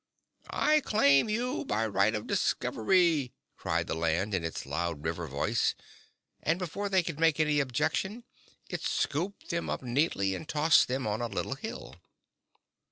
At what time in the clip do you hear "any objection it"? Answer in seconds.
7.39-8.81